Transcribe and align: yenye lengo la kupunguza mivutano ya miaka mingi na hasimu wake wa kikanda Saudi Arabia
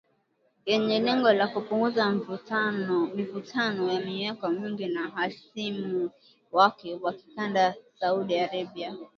yenye 0.65 0.97
lengo 1.05 1.29
la 1.33 1.47
kupunguza 1.53 2.11
mivutano 3.15 3.93
ya 3.93 3.99
miaka 3.99 4.49
mingi 4.49 4.87
na 4.87 5.07
hasimu 5.09 6.11
wake 6.51 6.95
wa 7.01 7.13
kikanda 7.13 7.75
Saudi 7.99 8.39
Arabia 8.39 8.95